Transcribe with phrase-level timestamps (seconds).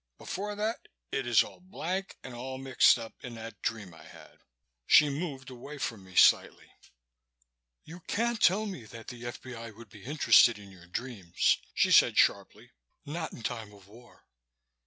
[0.17, 4.39] Before that it is all blank and all mixed up in that dream I had."
[4.87, 6.71] She moved away from me, slightly.
[7.83, 9.69] "You can't tell me that the F.B.I.
[9.69, 12.71] would be interested in your dreams," she said sharply.
[13.05, 14.25] "Not in time of war."